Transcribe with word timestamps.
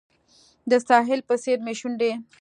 د 0.69 0.71
ساحل 0.87 1.19
په 1.27 1.35
څیر 1.43 1.57
مې 1.65 1.73
شونډې 1.79 2.11